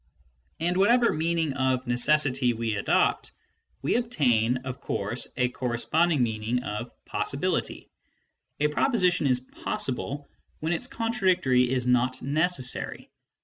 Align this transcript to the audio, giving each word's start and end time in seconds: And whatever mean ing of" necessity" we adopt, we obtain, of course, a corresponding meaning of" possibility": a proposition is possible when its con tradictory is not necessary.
And 0.59 0.77
whatever 0.77 1.13
mean 1.13 1.37
ing 1.37 1.53
of" 1.53 1.85
necessity" 1.85 2.53
we 2.53 2.73
adopt, 2.73 3.33
we 3.83 3.97
obtain, 3.97 4.57
of 4.63 4.81
course, 4.81 5.27
a 5.37 5.49
corresponding 5.49 6.23
meaning 6.23 6.63
of" 6.63 6.89
possibility": 7.05 7.87
a 8.59 8.67
proposition 8.67 9.27
is 9.27 9.41
possible 9.41 10.27
when 10.59 10.73
its 10.73 10.87
con 10.87 11.13
tradictory 11.13 11.67
is 11.69 11.85
not 11.85 12.19
necessary. 12.19 13.11